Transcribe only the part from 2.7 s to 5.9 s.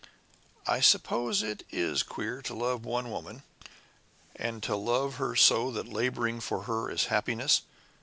one woman and to love her so that